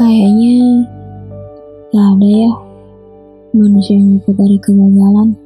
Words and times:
Kayaknya 0.00 0.80
gak 1.92 2.06
ada 2.16 2.28
ya 2.32 2.52
manusia 3.52 4.00
yang 4.00 4.16
luput 4.16 4.32
dari 4.32 4.56
kegagalan. 4.56 5.36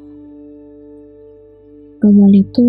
Gagal 1.99 2.33
itu 2.39 2.67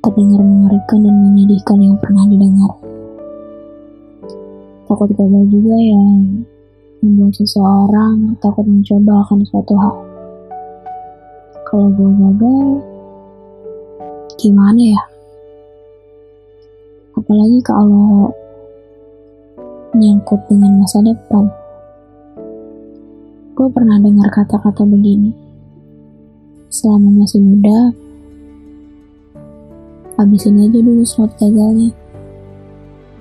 terdengar 0.00 0.40
mengerikan 0.40 0.98
dan 1.04 1.16
menyedihkan 1.28 1.76
yang 1.76 1.96
pernah 2.00 2.24
didengar. 2.24 2.72
Takut 4.88 5.12
gagal 5.12 5.44
juga 5.52 5.76
yang 5.76 6.40
membuat 7.04 7.36
seseorang 7.36 8.40
takut 8.40 8.64
mencoba 8.64 9.28
akan 9.28 9.44
suatu 9.44 9.76
hal. 9.76 9.94
Kalau 11.68 11.92
gue 11.92 12.10
gagal, 12.16 12.60
gimana 14.40 14.80
ya? 14.80 15.02
Apalagi 17.12 17.60
kalau 17.60 18.32
nyangkut 20.02 20.42
dengan 20.50 20.82
masa 20.82 20.98
depan. 20.98 21.46
Gue 23.54 23.68
pernah 23.70 24.02
dengar 24.02 24.26
kata-kata 24.34 24.82
begini. 24.82 25.30
Selama 26.66 27.22
masih 27.22 27.38
muda, 27.38 27.94
habisin 30.18 30.58
aja 30.58 30.78
dulu 30.82 31.06
slot 31.06 31.30
gagalnya. 31.38 31.94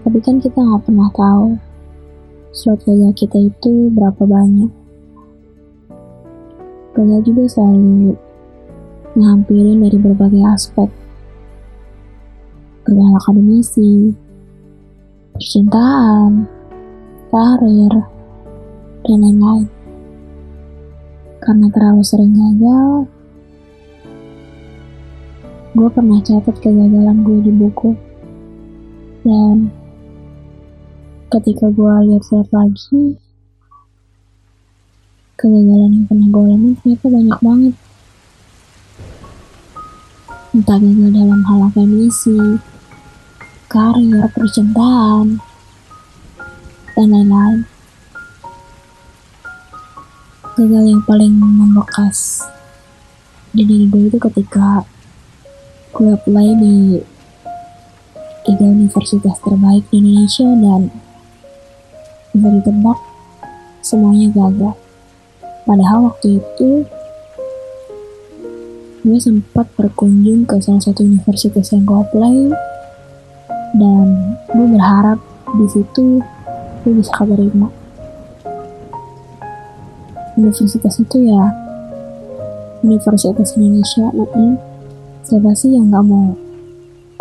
Tapi 0.02 0.18
kan 0.26 0.42
kita 0.42 0.58
nggak 0.58 0.82
pernah 0.90 1.10
tahu 1.14 1.62
slot 2.58 2.82
gagal 2.90 3.14
kita 3.14 3.38
itu 3.38 3.94
berapa 3.94 4.24
banyak. 4.26 4.72
Gagal 6.98 7.22
juga 7.22 7.44
selalu 7.46 8.18
menghampirin 9.14 9.84
dari 9.84 9.98
berbagai 10.00 10.44
aspek. 10.48 10.90
Gagal 12.88 13.12
akademisi, 13.20 14.16
percintaan, 15.36 16.61
karir, 17.32 17.94
dan 19.08 19.18
lain-lain. 19.24 19.68
Karena 21.40 21.68
terlalu 21.72 22.04
sering 22.04 22.36
gagal, 22.36 23.08
gue 25.72 25.90
pernah 25.96 26.20
catat 26.20 26.56
kegagalan 26.60 27.24
gue 27.24 27.40
di 27.40 27.52
buku. 27.56 27.96
Dan 29.24 29.72
ketika 31.32 31.72
gue 31.72 31.94
lihat-lihat 32.12 32.52
lagi, 32.52 33.16
kegagalan 35.40 36.04
yang 36.04 36.06
pernah 36.12 36.28
gue 36.28 36.44
alami 36.44 36.70
ternyata 36.84 37.08
banyak 37.08 37.40
banget. 37.40 37.76
Entah 40.52 40.78
gagal 40.84 41.10
dalam 41.16 41.42
hal 41.48 41.60
akademisi, 41.72 42.60
karir, 43.72 44.28
percintaan, 44.36 45.40
dan 46.98 47.08
lain-lain. 47.12 47.62
Gagal 50.60 50.84
yang 50.84 51.04
paling 51.08 51.34
membekas 51.40 52.44
di 53.52 53.68
diri 53.68 53.86
gue 53.92 54.08
itu 54.08 54.20
ketika 54.20 54.84
gue 55.92 56.12
apply 56.16 56.48
di 56.56 57.04
tiga 58.48 58.66
universitas 58.66 59.38
terbaik 59.44 59.84
di 59.92 60.00
Indonesia 60.00 60.48
dan 60.48 60.82
bisa 62.32 62.48
ditebak 62.48 63.00
semuanya 63.84 64.28
gagal. 64.32 64.76
Padahal 65.68 66.10
waktu 66.10 66.40
itu 66.40 66.88
gue 69.02 69.18
sempat 69.18 69.66
berkunjung 69.76 70.46
ke 70.46 70.62
salah 70.62 70.80
satu 70.80 71.02
universitas 71.02 71.74
yang 71.74 71.84
gue 71.84 71.98
apply 71.98 72.38
dan 73.76 74.06
gue 74.52 74.68
berharap 74.78 75.20
di 75.58 75.66
situ 75.68 76.22
gue 76.82 76.92
bisa 76.98 77.12
keterima 77.14 77.70
universitas 80.38 80.98
itu 80.98 81.18
ya 81.30 81.44
Universitas 82.82 83.54
Indonesia 83.54 84.10
UI 84.10 84.58
siapa 85.22 85.54
sih 85.54 85.78
yang 85.78 85.94
nggak 85.94 86.06
mau 86.10 86.34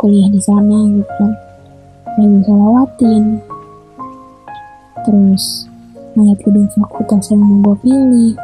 kuliah 0.01 0.33
di 0.33 0.41
sana 0.41 0.89
gitu? 0.89 1.27
Kan 2.09 2.17
yang 2.17 2.41
bisa 2.41 2.53
lewatin. 2.57 3.25
Terus 5.05 5.69
ngeliat 6.17 6.41
gedung 6.41 6.69
fakultas 6.73 7.29
yang 7.29 7.45
mau 7.45 7.61
gue 7.61 7.77
pilih. 7.85 8.35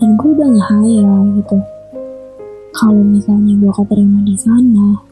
Dan 0.00 0.16
gue 0.16 0.28
udah 0.32 0.48
ngehayal 0.48 1.20
gitu. 1.36 1.58
Kalau 2.72 3.04
misalnya 3.04 3.52
gue 3.60 3.72
keterima 3.76 4.20
di 4.24 4.36
sana 4.40 5.04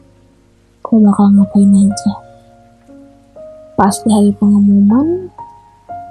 gue 0.85 0.97
bakal 1.01 1.33
ngapain 1.33 1.73
aja 1.73 2.13
pas 3.75 3.91
di 3.91 4.09
hari 4.11 4.31
pengumuman 4.39 5.27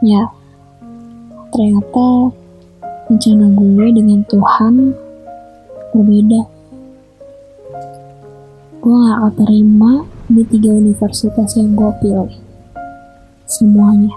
ya 0.04 0.28
ternyata 1.48 2.36
rencana 3.08 3.46
gue 3.56 3.86
dengan 3.92 4.20
Tuhan 4.28 4.74
berbeda. 5.92 6.42
Gue 8.84 8.96
gak 9.00 9.20
keterima 9.32 10.04
di 10.28 10.42
tiga 10.48 10.70
universitas 10.76 11.56
yang 11.56 11.72
gue 11.72 11.90
pilih. 12.04 12.32
Semuanya. 13.48 14.12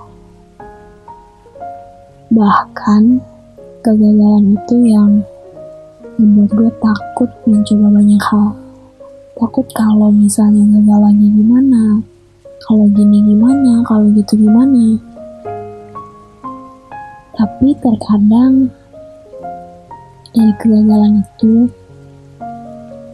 Bahkan 2.31 3.23
kegagalan 3.83 4.59
itu 4.59 4.75
yang 4.87 5.11
membuat 6.19 6.51
gue 6.51 6.71
takut 6.83 7.29
mencoba 7.47 7.87
banyak 8.01 8.23
hal. 8.33 8.49
Takut 9.37 9.67
kalau 9.71 10.09
misalnya 10.11 10.65
gagalannya 10.67 11.29
gimana 11.31 11.83
kalau 12.65 12.89
gini 12.89 13.21
gimana 13.27 13.85
kalau 13.85 14.09
gitu 14.15 14.33
gimana 14.39 14.97
tapi 17.37 17.77
terkadang 17.77 18.73
dari 20.33 20.53
kegagalan 20.57 21.21
itu 21.21 21.69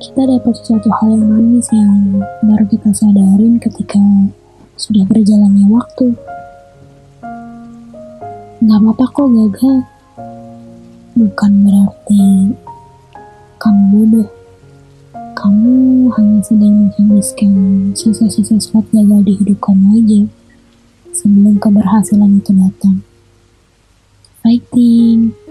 kita 0.04 0.22
dapat 0.28 0.56
suatu 0.60 0.90
hal 1.00 1.16
yang 1.16 1.28
manis 1.32 1.68
yang 1.72 2.20
baru 2.44 2.68
kita 2.68 2.92
sadarin 2.92 3.56
ketika 3.56 4.00
sudah 4.76 5.08
berjalannya 5.08 5.64
waktu. 5.72 6.12
Gak 8.68 8.80
apa-apa 8.84 9.06
kok 9.16 9.28
gagal. 9.32 9.78
Bukan 11.16 11.52
berarti 11.64 12.52
kamu 13.64 13.84
bodoh. 13.96 14.30
Kamu 15.40 15.76
hanya 16.18 16.40
sedang 16.46 16.90
menghabiskan 16.90 17.52
sisa-sisa 17.98 18.58
spot 18.58 18.86
gagal 18.94 19.22
di 19.26 19.34
hidup 19.38 19.58
kamu 19.62 20.02
aja 20.02 20.22
sebelum 21.14 21.62
keberhasilan 21.62 22.42
itu 22.42 22.52
datang. 22.58 23.06
Fighting! 24.44 25.43